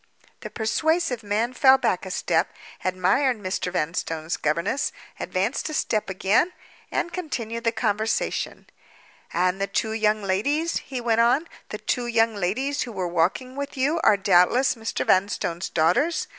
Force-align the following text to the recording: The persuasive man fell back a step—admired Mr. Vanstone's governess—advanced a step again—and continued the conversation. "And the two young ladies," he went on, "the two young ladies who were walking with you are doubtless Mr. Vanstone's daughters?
The 0.39 0.49
persuasive 0.49 1.21
man 1.21 1.53
fell 1.53 1.77
back 1.77 2.07
a 2.07 2.09
step—admired 2.09 3.37
Mr. 3.37 3.71
Vanstone's 3.71 4.35
governess—advanced 4.35 5.69
a 5.69 5.75
step 5.75 6.09
again—and 6.09 7.13
continued 7.13 7.65
the 7.65 7.71
conversation. 7.71 8.65
"And 9.31 9.61
the 9.61 9.67
two 9.67 9.91
young 9.93 10.23
ladies," 10.23 10.77
he 10.77 11.01
went 11.01 11.21
on, 11.21 11.47
"the 11.69 11.77
two 11.77 12.07
young 12.07 12.33
ladies 12.33 12.81
who 12.81 12.91
were 12.91 13.07
walking 13.07 13.55
with 13.55 13.77
you 13.77 13.99
are 14.03 14.17
doubtless 14.17 14.73
Mr. 14.73 15.05
Vanstone's 15.05 15.69
daughters? 15.69 16.25